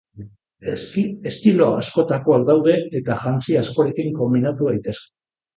Estilo 1.31 1.67
askotakoak 1.83 2.47
daude 2.49 2.79
eta 3.01 3.21
jantzi 3.27 3.61
askorekin 3.63 4.13
konbinatu 4.23 4.73
daitezke. 4.73 5.11